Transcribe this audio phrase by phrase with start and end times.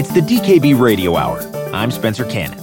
[0.00, 1.40] It's the DKB Radio Hour.
[1.74, 2.56] I'm Spencer Cannon.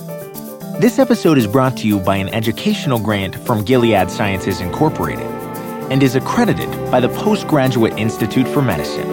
[0.82, 5.28] This episode is brought to you by an educational grant from Gilead Sciences Incorporated
[5.92, 9.08] and is accredited by the Postgraduate Institute for Medicine.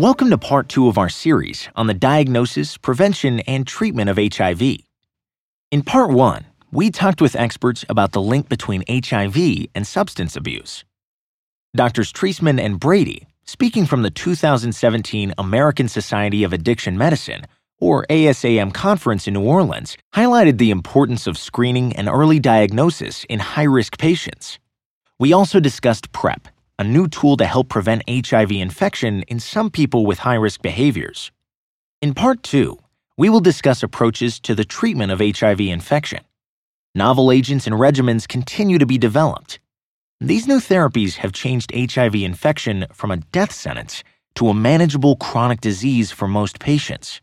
[0.00, 4.78] Welcome to part two of our series on the diagnosis, prevention, and treatment of HIV.
[5.70, 10.82] In part one, we talked with experts about the link between HIV and substance abuse.
[11.76, 17.44] Doctors Treisman and Brady, speaking from the 2017 American Society of Addiction Medicine,
[17.80, 23.40] or ASAM conference in New Orleans, highlighted the importance of screening and early diagnosis in
[23.40, 24.60] high risk patients.
[25.18, 26.46] We also discussed PrEP,
[26.78, 31.32] a new tool to help prevent HIV infection in some people with high risk behaviors.
[32.00, 32.78] In part two,
[33.16, 36.20] we will discuss approaches to the treatment of HIV infection.
[36.94, 39.58] Novel agents and regimens continue to be developed.
[40.20, 45.60] These new therapies have changed HIV infection from a death sentence to a manageable chronic
[45.60, 47.20] disease for most patients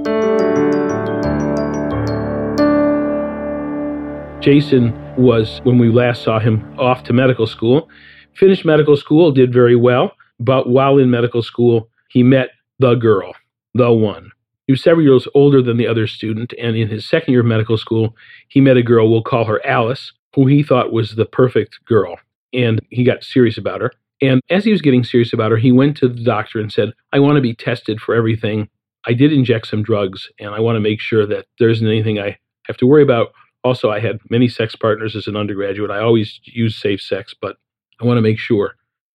[4.41, 7.89] Jason was, when we last saw him, off to medical school.
[8.35, 12.49] Finished medical school, did very well, but while in medical school, he met
[12.81, 13.33] the girl,
[13.73, 14.33] the one.
[14.67, 17.47] He was several years older than the other student, and in his second year of
[17.47, 18.17] medical school,
[18.49, 22.19] he met a girl, we'll call her Alice, who he thought was the perfect girl.
[22.53, 23.93] And he got serious about her.
[24.21, 26.93] And as he was getting serious about her, he went to the doctor and said,
[27.13, 28.69] I want to be tested for everything.
[29.07, 32.19] I did inject some drugs, and I want to make sure that there isn't anything
[32.19, 33.33] I have to worry about.
[33.63, 35.91] Also, I had many sex partners as an undergraduate.
[35.91, 37.57] I always use safe sex, but
[38.01, 38.75] I want to make sure.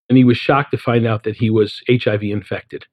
[0.08, 2.86] And he was shocked to find out that he was HIV infected.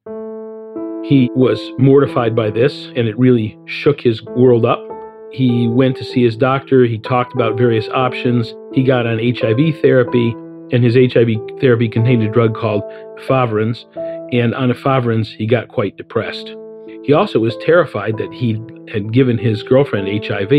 [1.07, 4.83] He was mortified by this, and it really shook his world up.
[5.31, 6.85] He went to see his doctor.
[6.85, 8.53] He talked about various options.
[8.73, 10.35] He got on HIV therapy
[10.71, 11.29] and his HIV
[11.61, 12.83] therapy contained a drug called
[13.19, 13.85] efavirenz,
[14.33, 16.53] and on efavirenz, he got quite depressed.
[17.07, 20.51] He also was terrified that he had given his girlfriend HIV.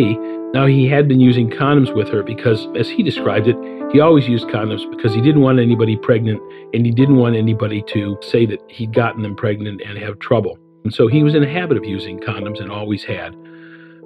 [0.54, 3.56] Now, he had been using condoms with her because, as he described it,
[3.92, 6.40] he always used condoms because he didn't want anybody pregnant
[6.72, 10.58] and he didn't want anybody to say that he'd gotten them pregnant and have trouble.
[10.84, 13.36] And so he was in the habit of using condoms and always had.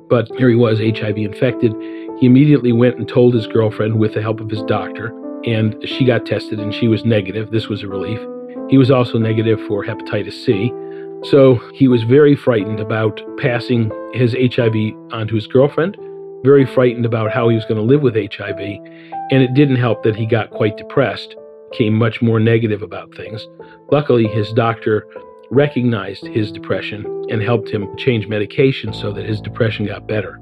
[0.08, 1.72] But here he was, HIV infected.
[2.19, 6.04] He immediately went and told his girlfriend, with the help of his doctor, and she
[6.04, 7.52] got tested and she was negative.
[7.52, 8.19] This was a relief.
[8.69, 10.72] He was also negative for hepatitis C.
[11.25, 14.75] So he was very frightened about passing his HIV
[15.12, 15.97] onto his girlfriend,
[16.43, 18.59] very frightened about how he was going to live with HIV.
[18.59, 21.37] And it didn't help that he got quite depressed,
[21.71, 23.47] became much more negative about things.
[23.93, 25.06] Luckily, his doctor
[25.53, 30.41] recognized his depression and helped him change medication so that his depression got better.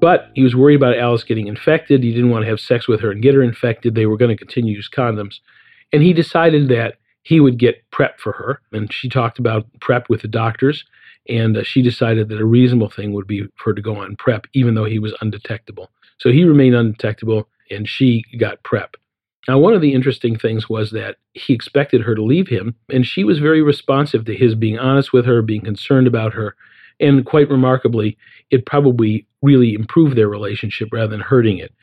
[0.00, 2.04] But he was worried about Alice getting infected.
[2.04, 3.96] He didn't want to have sex with her and get her infected.
[3.96, 5.40] They were going to continue to use condoms.
[5.92, 8.58] And he decided that he would get PrEP for her.
[8.72, 10.86] And she talked about PrEP with the doctors.
[11.28, 14.16] And uh, she decided that a reasonable thing would be for her to go on
[14.16, 15.90] PrEP, even though he was undetectable.
[16.16, 18.96] So he remained undetectable and she got PrEP.
[19.46, 23.06] Now, one of the interesting things was that he expected her to leave him, and
[23.06, 26.56] she was very responsive to his being honest with her, being concerned about her.
[26.98, 28.16] And quite remarkably,
[28.50, 31.74] it probably really improved their relationship rather than hurting it.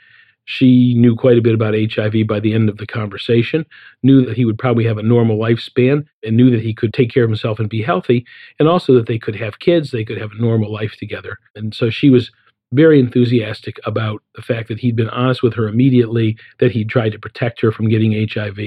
[0.46, 3.66] She knew quite a bit about HIV by the end of the conversation,
[4.04, 7.12] knew that he would probably have a normal lifespan, and knew that he could take
[7.12, 8.26] care of himself and be healthy,
[8.60, 11.40] and also that they could have kids, they could have a normal life together.
[11.56, 12.32] And so she was
[12.74, 17.12] very enthusiastic about the fact that he'd been honest with her immediately, that he'd tried
[17.12, 18.60] to protect her from getting HIV,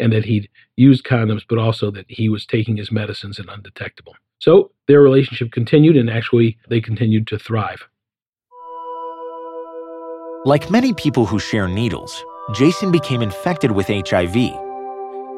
[0.00, 4.14] and that he'd used condoms, but also that he was taking his medicines and undetectable.
[4.38, 7.86] So their relationship continued, and actually, they continued to thrive.
[10.48, 12.24] Like many people who share needles,
[12.54, 14.32] Jason became infected with HIV.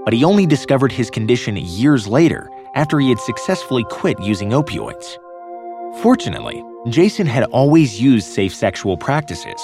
[0.05, 5.17] But he only discovered his condition years later after he had successfully quit using opioids.
[6.01, 9.61] Fortunately, Jason had always used safe sexual practices.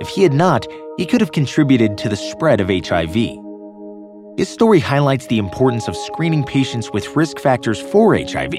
[0.00, 0.68] If he had not,
[0.98, 3.16] he could have contributed to the spread of HIV.
[4.38, 8.54] His story highlights the importance of screening patients with risk factors for HIV,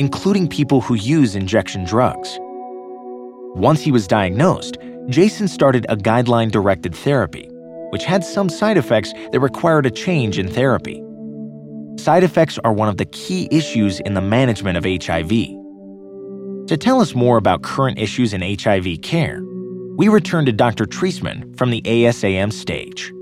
[0.00, 2.40] including people who use injection drugs.
[3.54, 7.48] Once he was diagnosed, Jason started a guideline directed therapy,
[7.90, 11.02] which had some side effects that required a change in therapy.
[11.98, 15.28] Side effects are one of the key issues in the management of HIV.
[15.28, 19.42] To tell us more about current issues in HIV care,
[19.96, 20.86] we return to Dr.
[20.86, 23.12] Treisman from the ASAM stage.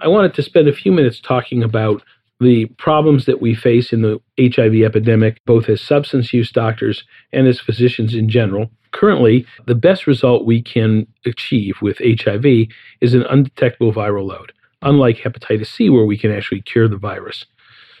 [0.00, 2.02] I wanted to spend a few minutes talking about
[2.40, 7.46] the problems that we face in the HIV epidemic, both as substance use doctors and
[7.46, 8.70] as physicians in general.
[8.92, 12.68] Currently, the best result we can achieve with HIV
[13.00, 14.52] is an undetectable viral load,
[14.82, 17.44] unlike hepatitis C, where we can actually cure the virus.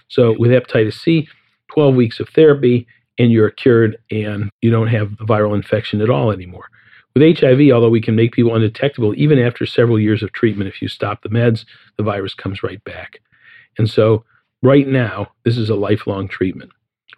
[0.08, 1.28] So, with hepatitis C,
[1.72, 2.86] 12 weeks of therapy,
[3.18, 6.70] and you're cured and you don't have a viral infection at all anymore.
[7.14, 10.80] With HIV, although we can make people undetectable, even after several years of treatment, if
[10.80, 11.66] you stop the meds,
[11.96, 13.20] the virus comes right back.
[13.78, 14.24] And so,
[14.62, 16.70] right now, this is a lifelong treatment.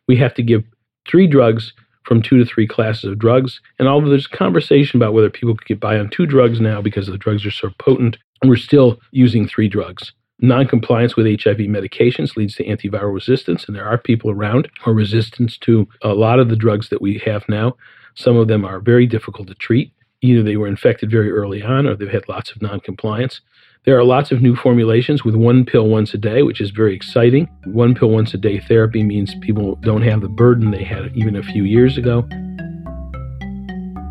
[0.08, 0.64] We have to give
[1.08, 1.72] three drugs
[2.04, 3.60] from two to three classes of drugs.
[3.78, 7.06] And although there's conversation about whether people could get by on two drugs now because
[7.06, 10.12] the drugs are so potent, we're still using three drugs.
[10.40, 14.94] Noncompliance with HIV medications leads to antiviral resistance, and there are people around who are
[14.94, 17.76] resistant to a lot of the drugs that we have now.
[18.16, 19.92] Some of them are very difficult to treat.
[20.24, 23.40] Either they were infected very early on or they've had lots of noncompliance.
[23.84, 26.94] There are lots of new formulations with one pill once a day, which is very
[26.94, 27.48] exciting.
[27.64, 31.34] One pill once a day therapy means people don't have the burden they had even
[31.34, 32.20] a few years ago.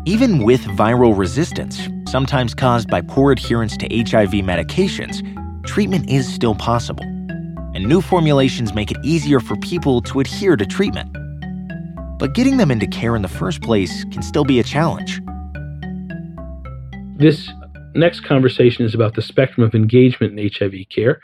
[0.04, 5.22] Even with viral resistance, sometimes caused by poor adherence to HIV medications,
[5.64, 7.04] treatment is still possible.
[7.74, 11.10] And new formulations make it easier for people to adhere to treatment.
[12.18, 15.22] But getting them into care in the first place can still be a challenge.
[17.22, 17.48] This
[17.94, 21.20] next conversation is about the spectrum of engagement in HIV care.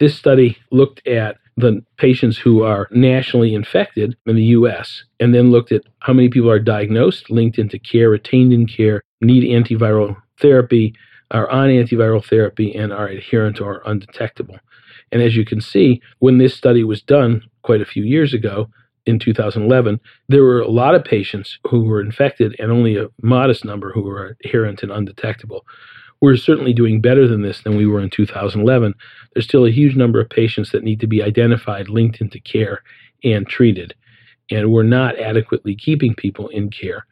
[0.00, 5.50] This study looked at the patients who are nationally infected in the US and then
[5.50, 10.16] looked at how many people are diagnosed, linked into care, retained in care, need antiviral
[10.40, 10.94] therapy,
[11.30, 14.58] are on antiviral therapy, and are adherent or undetectable.
[15.12, 18.70] And as you can see, when this study was done quite a few years ago,
[19.06, 23.64] in 2011, there were a lot of patients who were infected and only a modest
[23.64, 25.66] number who were adherent and undetectable.
[26.20, 28.94] We're certainly doing better than this than we were in 2011.
[29.34, 32.82] There's still a huge number of patients that need to be identified, linked into care,
[33.24, 33.94] and treated.
[34.50, 37.06] And we're not adequately keeping people in care.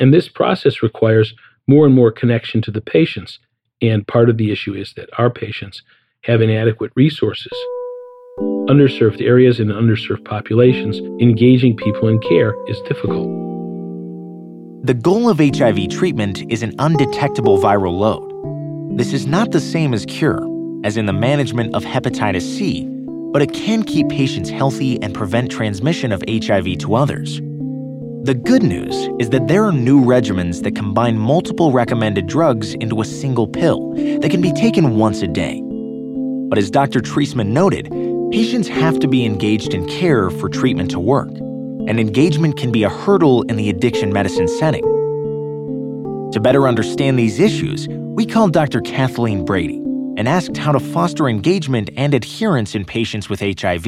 [0.00, 1.34] And this process requires
[1.68, 3.38] more and more connection to the patients.
[3.80, 5.82] And part of the issue is that our patients
[6.22, 7.52] have inadequate resources.
[8.38, 13.28] Underserved areas and underserved populations, engaging people in care is difficult.
[14.84, 18.98] The goal of HIV treatment is an undetectable viral load.
[18.98, 20.46] This is not the same as cure,
[20.84, 22.86] as in the management of hepatitis C,
[23.32, 27.40] but it can keep patients healthy and prevent transmission of HIV to others.
[28.24, 33.00] The good news is that there are new regimens that combine multiple recommended drugs into
[33.00, 35.62] a single pill that can be taken once a day.
[36.48, 37.00] But as Dr.
[37.00, 37.88] Treisman noted,
[38.32, 42.82] patients have to be engaged in care for treatment to work, and engagement can be
[42.82, 44.82] a hurdle in the addiction medicine setting.
[46.32, 48.80] To better understand these issues, we called Dr.
[48.80, 49.76] Kathleen Brady
[50.16, 53.86] and asked how to foster engagement and adherence in patients with HIV.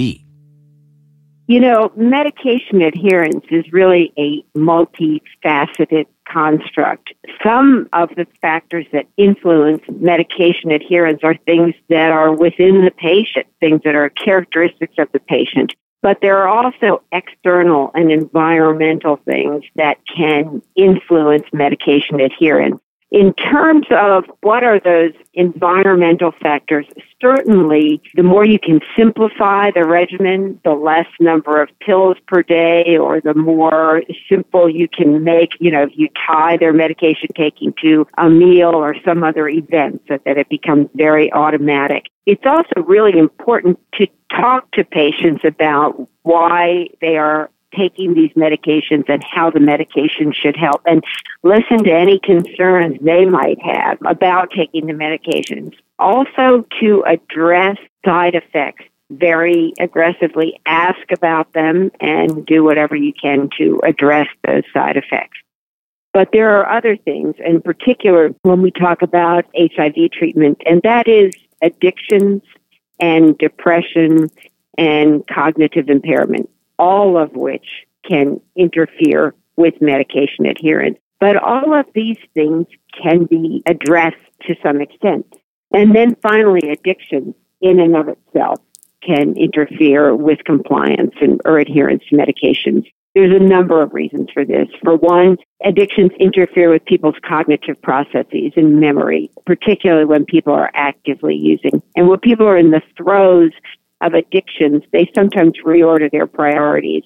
[1.49, 7.15] You know, medication adherence is really a multifaceted construct.
[7.43, 13.47] Some of the factors that influence medication adherence are things that are within the patient,
[13.61, 15.75] things that are characteristics of the patient.
[16.03, 22.79] But there are also external and environmental things that can influence medication adherence.
[23.11, 26.87] In terms of what are those environmental factors,
[27.23, 32.99] certainly the more you can simplify the regimen, the less number of pills per day,
[32.99, 37.73] or the more simple you can make, you know, if you tie their medication taking
[37.83, 42.07] to a meal or some other event so that it becomes very automatic.
[42.27, 49.09] It's also really important to talk to patients about why they are taking these medications
[49.09, 51.05] and how the medication should help and
[51.43, 55.75] listen to any concerns they might have about taking the medications.
[55.99, 63.49] Also to address side effects very aggressively, ask about them and do whatever you can
[63.59, 65.39] to address those side effects.
[66.13, 71.07] But there are other things, in particular, when we talk about HIV treatment, and that
[71.07, 71.33] is
[71.63, 72.43] addictions
[73.01, 74.31] and depression
[74.77, 77.67] and cognitive impairment, all of which
[78.09, 80.99] can interfere with medication adherence.
[81.21, 82.67] But all of these things
[83.03, 84.17] can be addressed
[84.47, 85.27] to some extent.
[85.73, 88.61] And then finally, addiction in and of itself
[89.03, 92.85] can interfere with compliance and or adherence to medications.
[93.15, 94.69] There's a number of reasons for this.
[94.83, 101.35] For one, addictions interfere with people's cognitive processes and memory, particularly when people are actively
[101.35, 101.83] using.
[101.97, 103.51] And when people are in the throes
[104.01, 107.05] of addictions, they sometimes reorder their priorities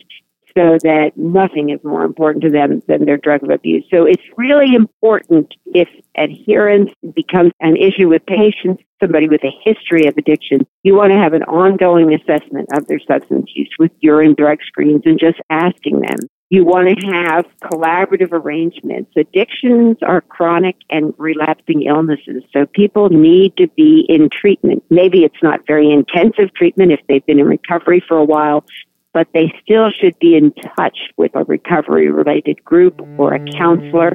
[0.56, 3.84] so that nothing is more important to them than their drug of abuse.
[3.90, 10.06] So it's really important if adherence becomes an issue with patients, somebody with a history
[10.06, 14.34] of addiction, you want to have an ongoing assessment of their substance use with urine
[14.34, 16.18] drug screens and just asking them.
[16.52, 19.10] You want to have collaborative arrangements.
[19.16, 24.84] Addictions are chronic and relapsing illnesses, so people need to be in treatment.
[24.90, 28.66] Maybe it's not very intensive treatment if they've been in recovery for a while,
[29.14, 34.10] but they still should be in touch with a recovery related group or a counselor.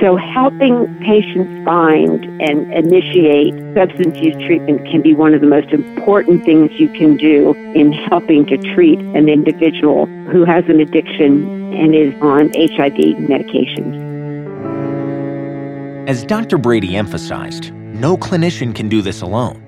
[0.00, 5.70] So helping patients find and initiate substance use treatment can be one of the most
[5.70, 11.74] important things you can do in helping to treat an individual who has an addiction
[11.74, 14.06] and is on HIV medications.
[16.08, 16.58] As Dr.
[16.58, 19.64] Brady emphasized, no clinician can do this alone.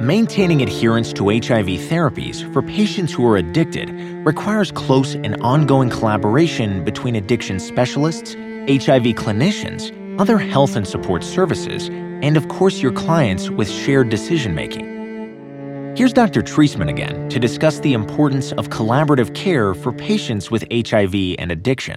[0.00, 3.90] Maintaining adherence to HIV therapies for patients who are addicted
[4.24, 8.34] requires close and ongoing collaboration between addiction specialists,
[8.68, 9.90] HIV clinicians,
[10.20, 15.94] other health and support services, and of course your clients with shared decision making.
[15.96, 16.42] Here's Dr.
[16.42, 21.96] Treisman again to discuss the importance of collaborative care for patients with HIV and addiction.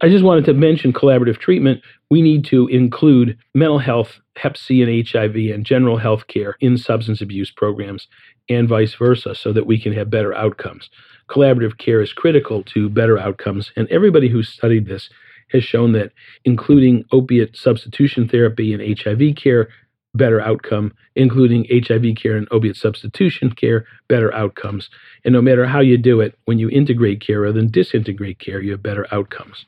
[0.00, 1.82] I just wanted to mention collaborative treatment.
[2.10, 6.76] We need to include mental health, Hep C and HIV, and general health care in
[6.78, 8.08] substance abuse programs
[8.48, 10.90] and vice versa so that we can have better outcomes.
[11.28, 15.10] Collaborative care is critical to better outcomes, and everybody who studied this
[15.48, 16.12] has shown that
[16.44, 19.68] including opiate substitution therapy and HIV care,
[20.14, 24.88] better outcome, including HIV care and opiate substitution care, better outcomes.
[25.24, 28.60] And no matter how you do it, when you integrate care rather than disintegrate care,
[28.60, 29.66] you have better outcomes.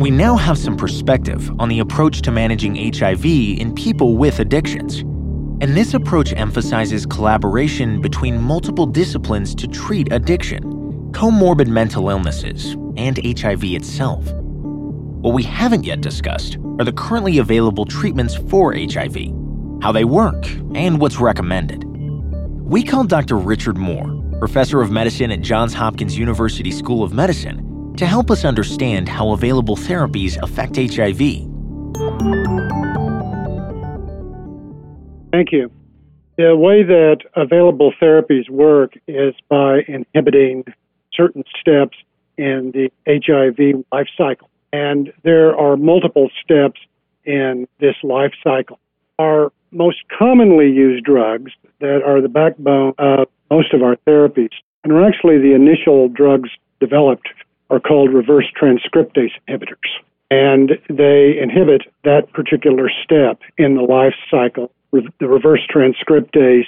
[0.00, 5.00] We now have some perspective on the approach to managing HIV in people with addictions.
[5.62, 10.81] And this approach emphasizes collaboration between multiple disciplines to treat addiction,
[11.12, 14.32] comorbid mental illnesses, and HIV itself.
[14.32, 19.16] What we haven't yet discussed are the currently available treatments for HIV,
[19.82, 21.84] how they work, and what's recommended.
[21.84, 23.36] We called Dr.
[23.36, 28.44] Richard Moore, professor of medicine at Johns Hopkins University School of Medicine, to help us
[28.44, 31.18] understand how available therapies affect HIV.
[35.32, 35.70] Thank you.
[36.36, 40.64] The way that available therapies work is by inhibiting
[41.14, 41.96] certain steps
[42.36, 44.48] in the HIV life cycle.
[44.72, 46.80] And there are multiple steps
[47.24, 48.78] in this life cycle.
[49.18, 54.50] Our most commonly used drugs that are the backbone of most of our therapies
[54.84, 56.50] and are actually the initial drugs
[56.80, 57.28] developed
[57.70, 59.90] are called reverse transcriptase inhibitors.
[60.30, 66.66] And they inhibit that particular step in the life cycle, the reverse transcriptase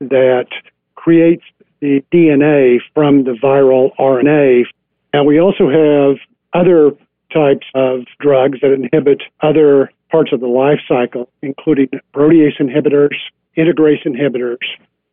[0.00, 0.48] that
[0.94, 1.44] creates
[1.80, 4.64] the DNA from the viral RNA.
[5.12, 6.16] And we also have
[6.52, 6.92] other
[7.32, 13.16] types of drugs that inhibit other parts of the life cycle, including protease inhibitors,
[13.56, 14.64] integrase inhibitors,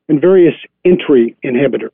[0.07, 0.55] and various
[0.85, 1.91] entry inhibitors.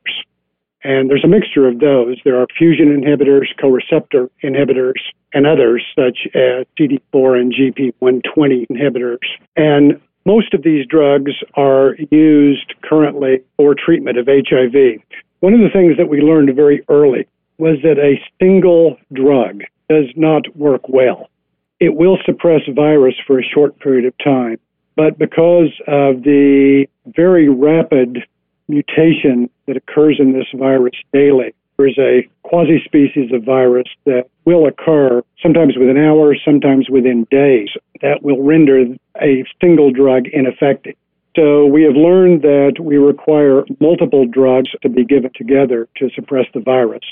[0.83, 2.17] And there's a mixture of those.
[2.23, 4.99] There are fusion inhibitors, co-receptor inhibitors,
[5.33, 9.17] and others such as CD4 and GP120 inhibitors.
[9.57, 9.99] And
[10.29, 15.01] most of these drugs are used currently for treatment of HIV.
[15.39, 20.05] One of the things that we learned very early was that a single drug does
[20.15, 21.31] not work well.
[21.79, 24.59] It will suppress virus for a short period of time,
[24.95, 28.19] but because of the very rapid
[28.67, 31.55] mutation that occurs in this virus daily.
[31.77, 37.69] There's a quasi species of virus that will occur sometimes within hours, sometimes within days,
[38.01, 38.85] that will render
[39.21, 40.95] a single drug ineffective.
[41.35, 46.47] So we have learned that we require multiple drugs to be given together to suppress
[46.55, 47.05] the virus.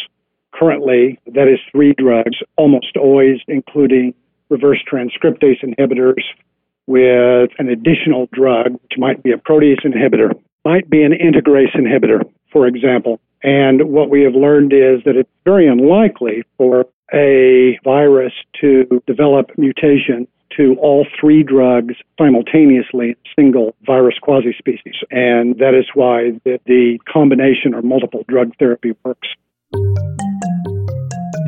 [0.55, 4.15] Currently, that is three drugs, almost always including
[4.49, 6.23] reverse transcriptase inhibitors
[6.87, 10.33] with an additional drug, which might be a protease inhibitor
[10.67, 13.21] might be an integrase inhibitor, for example.
[13.43, 19.51] And what we have learned is that it's very unlikely for a virus to develop
[19.57, 20.27] mutation
[20.57, 24.95] to all three drugs simultaneously in single virus quasi species.
[25.11, 29.27] And that is why the, the combination or multiple drug therapy works.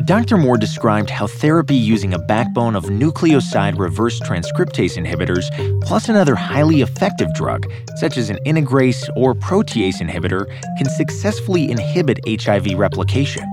[0.10, 0.38] Dr.
[0.38, 5.46] Moore described how therapy using a backbone of nucleoside reverse transcriptase inhibitors
[5.84, 10.48] plus another highly effective drug, such as an integrase or protease inhibitor,
[10.80, 13.44] can successfully inhibit HIV replication.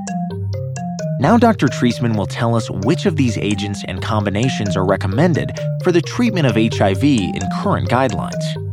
[1.21, 1.67] Now, Dr.
[1.67, 5.51] Treisman will tell us which of these agents and combinations are recommended
[5.85, 8.66] for the treatment of HIV in current guidelines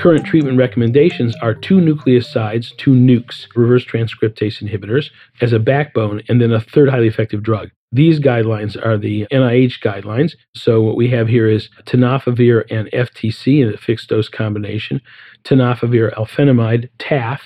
[0.00, 5.10] current treatment recommendations are two nucleosides, two nukes, reverse transcriptase inhibitors,
[5.42, 7.68] as a backbone, and then a third highly effective drug.
[7.92, 10.36] These guidelines are the NIH guidelines.
[10.54, 15.02] So what we have here is tenofovir and FTC in a fixed dose combination,
[15.44, 17.40] tenofovir alafenamide, TAF,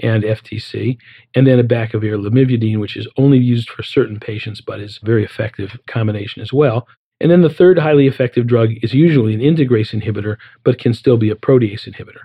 [0.00, 0.98] and FTC,
[1.36, 5.06] and then a abacavir lamivudine, which is only used for certain patients but is a
[5.06, 6.88] very effective combination as well.
[7.22, 11.16] And then the third highly effective drug is usually an integrase inhibitor, but can still
[11.16, 12.22] be a protease inhibitor.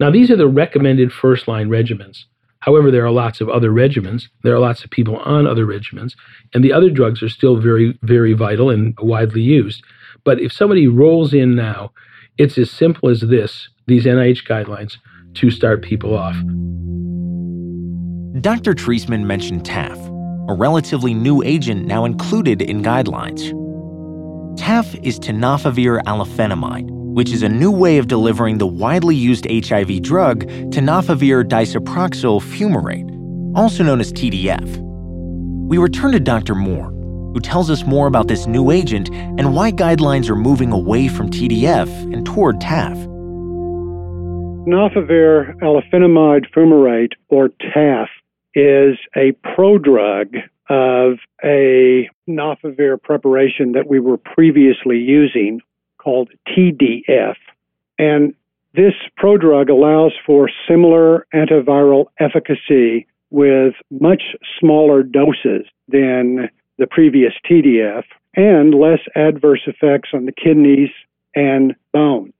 [0.00, 2.24] Now, these are the recommended first line regimens.
[2.60, 4.24] However, there are lots of other regimens.
[4.42, 6.14] There are lots of people on other regimens,
[6.54, 9.84] and the other drugs are still very, very vital and widely used.
[10.24, 11.92] But if somebody rolls in now,
[12.38, 14.96] it's as simple as this these NIH guidelines
[15.34, 16.36] to start people off.
[18.40, 18.74] Dr.
[18.74, 19.98] Treisman mentioned TAF,
[20.48, 23.52] a relatively new agent now included in guidelines.
[24.58, 30.02] TAF is tenofovir alafenamide, which is a new way of delivering the widely used HIV
[30.02, 33.08] drug tenofovir disoproxil fumarate,
[33.56, 34.78] also known as TDF.
[35.68, 36.56] We return to Dr.
[36.56, 36.90] Moore,
[37.32, 41.30] who tells us more about this new agent and why guidelines are moving away from
[41.30, 42.96] TDF and toward TAF.
[44.66, 48.08] Tenofovir alafenamide fumarate, or TAF,
[48.54, 50.34] is a prodrug
[50.68, 55.60] of a tenofovir preparation that we were previously using
[55.98, 57.36] called TDF.
[57.98, 58.34] And
[58.74, 64.22] this prodrug allows for similar antiviral efficacy with much
[64.58, 68.04] smaller doses than the previous TDF
[68.34, 70.90] and less adverse effects on the kidneys
[71.34, 72.32] and bones.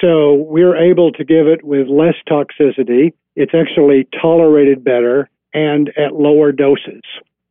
[0.00, 3.12] So we're able to give it with less toxicity.
[3.34, 7.02] It's actually tolerated better and at lower doses.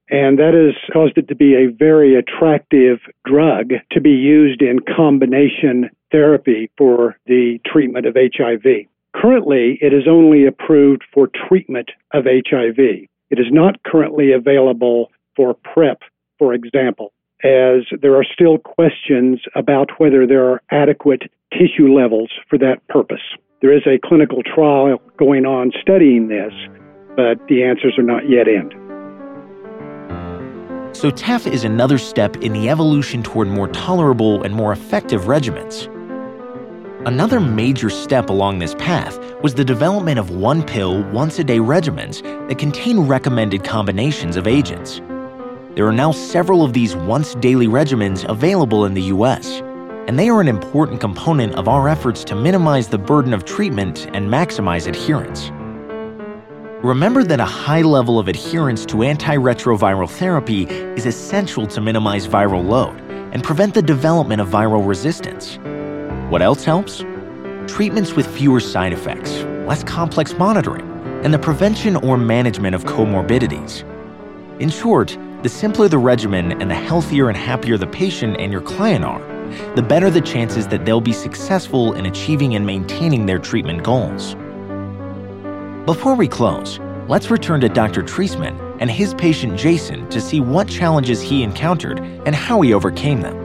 [0.09, 4.79] And that has caused it to be a very attractive drug to be used in
[4.95, 8.85] combination therapy for the treatment of HIV.
[9.15, 12.77] Currently, it is only approved for treatment of HIV.
[12.77, 16.01] It is not currently available for PrEP,
[16.37, 17.11] for example,
[17.43, 23.23] as there are still questions about whether there are adequate tissue levels for that purpose.
[23.61, 26.53] There is a clinical trial going on studying this,
[27.15, 28.84] but the answers are not yet in.
[30.95, 35.91] So TAF is another step in the evolution toward more tolerable and more effective regimens.
[37.05, 41.57] Another major step along this path was the development of one pill, once a day
[41.57, 45.01] regimens that contain recommended combinations of agents.
[45.75, 49.59] There are now several of these once daily regimens available in the US,
[50.07, 54.07] and they are an important component of our efforts to minimize the burden of treatment
[54.13, 55.51] and maximize adherence.
[56.85, 62.63] Remember that a high level of adherence to antiretroviral therapy is essential to minimize viral
[62.63, 62.95] load
[63.33, 65.57] and prevent the development of viral resistance.
[66.29, 67.03] What else helps?
[67.65, 69.31] Treatments with fewer side effects,
[69.67, 70.87] less complex monitoring,
[71.23, 73.81] and the prevention or management of comorbidities.
[74.61, 78.61] In short, the simpler the regimen and the healthier and happier the patient and your
[78.61, 79.21] client are,
[79.75, 84.35] the better the chances that they'll be successful in achieving and maintaining their treatment goals.
[85.85, 88.01] Before we close, let's return to Dr.
[88.01, 93.21] Treisman and his patient Jason to see what challenges he encountered and how he overcame
[93.21, 93.35] them.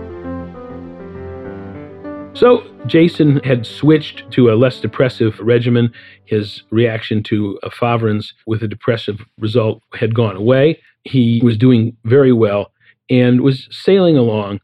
[2.35, 5.93] So, Jason had switched to a less depressive regimen.
[6.25, 10.81] His reaction to efavirenz with a depressive result had gone away.
[11.05, 12.73] He was doing very well
[13.11, 14.61] and was sailing along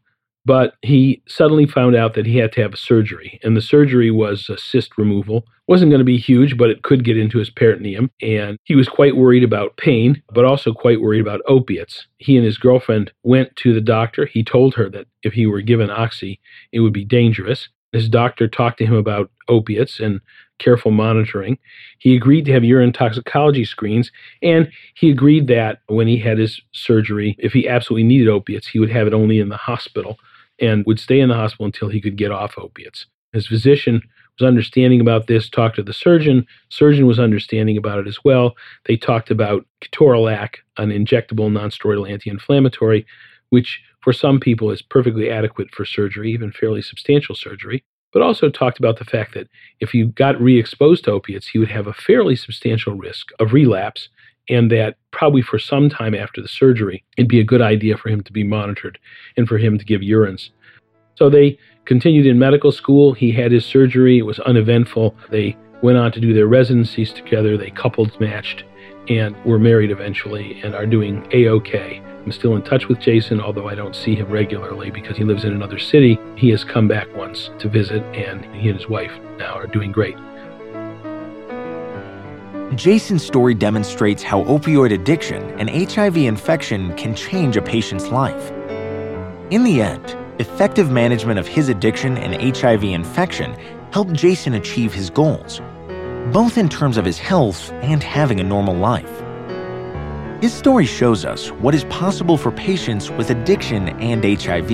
[0.47, 4.09] but he suddenly found out that he had to have a surgery and the surgery
[4.09, 5.45] was a cyst removal.
[5.67, 8.87] Wasn't going to be huge but it could get into his peritoneum and he was
[8.87, 12.07] quite worried about pain but also quite worried about opiates.
[12.19, 14.25] He and his girlfriend went to the doctor.
[14.25, 16.39] He told her that if he were given oxy
[16.71, 17.67] it would be dangerous.
[17.91, 20.21] His doctor talked to him about opiates and
[20.59, 21.57] careful monitoring.
[21.99, 26.59] He agreed to have urine toxicology screens, and he agreed that when he had his
[26.73, 30.19] surgery, if he absolutely needed opiates, he would have it only in the hospital
[30.59, 33.05] and would stay in the hospital until he could get off opiates.
[33.33, 34.01] His physician
[34.39, 36.45] was understanding about this, talked to the surgeon.
[36.69, 38.55] Surgeon was understanding about it as well.
[38.85, 43.05] They talked about ketorolac, an injectable nonsteroidal anti-inflammatory,
[43.49, 48.49] which for some people is perfectly adequate for surgery, even fairly substantial surgery, but also
[48.49, 51.87] talked about the fact that if you got re exposed to opiates, he would have
[51.87, 54.09] a fairly substantial risk of relapse,
[54.49, 58.09] and that probably for some time after the surgery, it'd be a good idea for
[58.09, 58.97] him to be monitored
[59.35, 60.49] and for him to give urines.
[61.15, 63.13] So they continued in medical school.
[63.13, 65.15] He had his surgery, it was uneventful.
[65.29, 68.63] They went on to do their residencies together, they coupled matched,
[69.09, 72.01] and were married eventually and are doing A OK.
[72.27, 75.45] I'm still in touch with Jason, although I don't see him regularly because he lives
[75.45, 76.19] in another city.
[76.35, 79.93] He has come back once to visit, and he and his wife now are doing
[79.93, 80.17] great.
[82.75, 88.51] Jason's story demonstrates how opioid addiction and HIV infection can change a patient's life.
[89.51, 93.55] In the end, effective management of his addiction and HIV infection
[93.91, 95.61] helped Jason achieve his goals,
[96.33, 99.23] both in terms of his health and having a normal life.
[100.41, 104.71] His story shows us what is possible for patients with addiction and HIV.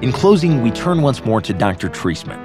[0.00, 1.88] In closing, we turn once more to Dr.
[1.88, 2.38] Treisman,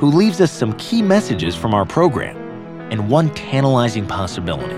[0.00, 2.37] who leaves us some key messages from our program
[2.90, 4.74] and one tantalizing possibility.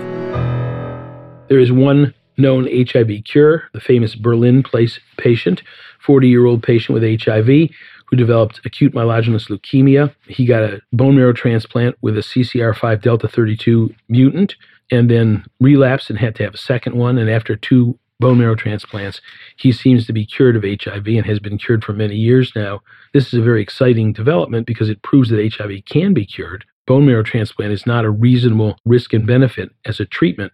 [1.47, 5.63] There is one known HIV cure, the famous Berlin place patient,
[6.05, 7.69] 40 year old patient with HIV
[8.11, 10.13] who developed acute myelogenous leukemia.
[10.27, 14.55] He got a bone marrow transplant with a CCR5 delta 32 mutant
[14.91, 17.17] and then relapsed and had to have a second one.
[17.17, 19.21] And after two bone marrow transplants,
[19.55, 22.81] he seems to be cured of HIV and has been cured for many years now.
[23.13, 26.65] This is a very exciting development because it proves that HIV can be cured.
[26.91, 30.51] Bone marrow transplant is not a reasonable risk and benefit as a treatment,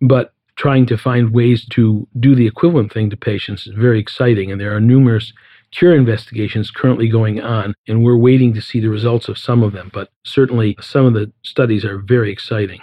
[0.00, 4.50] but trying to find ways to do the equivalent thing to patients is very exciting.
[4.50, 5.34] And there are numerous
[5.72, 9.74] cure investigations currently going on, and we're waiting to see the results of some of
[9.74, 9.90] them.
[9.92, 12.80] But certainly, some of the studies are very exciting.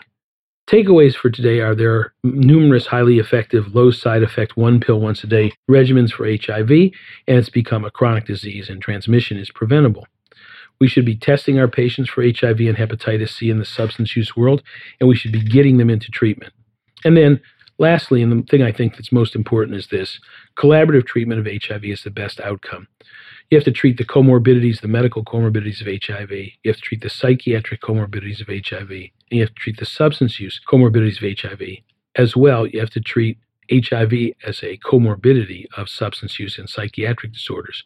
[0.67, 5.23] Takeaways for today are there are numerous highly effective, low side effect, one pill once
[5.23, 6.69] a day regimens for HIV,
[7.27, 10.05] and it's become a chronic disease and transmission is preventable.
[10.83, 14.35] We should be testing our patients for HIV and hepatitis C in the substance use
[14.35, 14.61] world,
[14.99, 16.51] and we should be getting them into treatment.
[17.05, 17.39] And then,
[17.77, 20.19] lastly, and the thing I think that's most important is this
[20.57, 22.89] collaborative treatment of HIV is the best outcome.
[23.49, 26.31] You have to treat the comorbidities, the medical comorbidities of HIV.
[26.31, 28.91] You have to treat the psychiatric comorbidities of HIV.
[28.91, 31.61] And you have to treat the substance use comorbidities of HIV.
[32.17, 33.37] As well, you have to treat
[33.71, 37.85] HIV as a comorbidity of substance use and psychiatric disorders,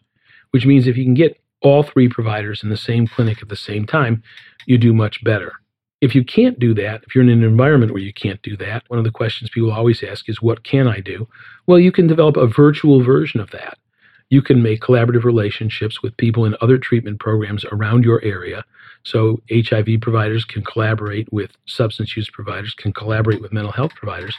[0.49, 3.55] which means if you can get all three providers in the same clinic at the
[3.55, 4.23] same time,
[4.65, 5.53] you do much better.
[5.99, 8.83] If you can't do that, if you're in an environment where you can't do that,
[8.87, 11.27] one of the questions people always ask is, What can I do?
[11.65, 13.77] Well, you can develop a virtual version of that
[14.29, 18.63] you can make collaborative relationships with people in other treatment programs around your area.
[19.03, 24.35] So HIV providers can collaborate with substance use providers, can collaborate with mental health providers,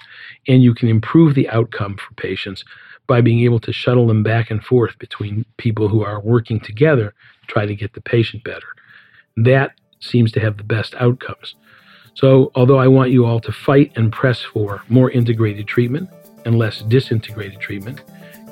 [0.46, 2.64] and you can improve the outcome for patients
[3.08, 7.14] by being able to shuttle them back and forth between people who are working together
[7.40, 8.68] to try to get the patient better.
[9.36, 11.56] That seems to have the best outcomes.
[12.14, 16.10] So, although I want you all to fight and press for more integrated treatment
[16.44, 18.02] and less disintegrated treatment,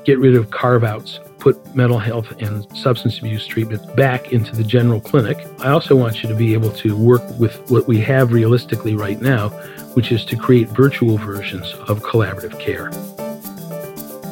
[0.04, 4.64] get rid of carve outs, put mental health and substance abuse treatment back into the
[4.64, 5.36] general clinic.
[5.58, 9.20] I also want you to be able to work with what we have realistically right
[9.20, 9.48] now,
[9.94, 12.90] which is to create virtual versions of collaborative care.